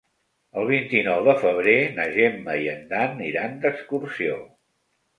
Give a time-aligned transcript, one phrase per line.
[0.61, 4.45] El vint-i-nou de febrer na Gemma i en Dan iran d'excursió.